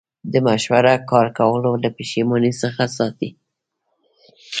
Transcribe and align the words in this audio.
په 0.31 0.37
مشوره 0.47 0.93
کار 1.11 1.27
کول 1.37 1.63
له 1.83 1.89
پښیمانۍ 1.97 2.53
څخه 2.61 2.83
ساتي. 2.97 3.29